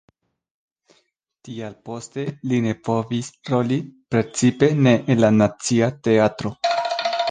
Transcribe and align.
Tial 1.47 1.75
poste 1.91 2.25
li 2.53 2.63
ne 2.69 2.75
povis 2.91 3.31
roli, 3.53 3.81
precipe 4.15 4.75
ne 4.85 4.99
en 5.05 5.27
la 5.27 5.35
Nacia 5.41 5.97
Teatro. 6.07 6.59